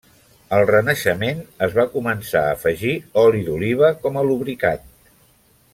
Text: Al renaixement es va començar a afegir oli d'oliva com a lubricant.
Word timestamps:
Al 0.55 0.61
renaixement 0.69 1.43
es 1.67 1.75
va 1.75 1.85
començar 1.97 2.41
a 2.47 2.55
afegir 2.57 2.95
oli 3.25 3.45
d'oliva 3.51 3.93
com 4.07 4.19
a 4.19 4.25
lubricant. 4.31 4.89